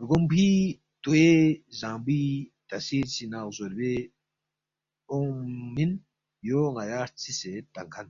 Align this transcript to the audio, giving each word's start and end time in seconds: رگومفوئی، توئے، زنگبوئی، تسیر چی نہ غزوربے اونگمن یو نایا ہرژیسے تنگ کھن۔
رگومفوئی، 0.00 0.50
توئے، 1.02 1.30
زنگبوئی، 1.78 2.24
تسیر 2.68 3.04
چی 3.12 3.24
نہ 3.32 3.40
غزوربے 3.46 3.94
اونگمن 5.10 5.90
یو 6.48 6.60
نایا 6.74 7.00
ہرژیسے 7.04 7.52
تنگ 7.72 7.90
کھن۔ 7.92 8.06